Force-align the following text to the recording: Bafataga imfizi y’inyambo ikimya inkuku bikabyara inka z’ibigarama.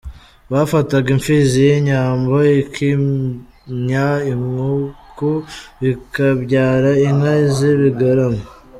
Bafataga 0.51 1.07
imfizi 1.15 1.57
y’inyambo 1.67 2.35
ikimya 2.63 4.07
inkuku 4.31 5.31
bikabyara 5.81 6.89
inka 7.07 7.33
z’ibigarama. 7.55 8.43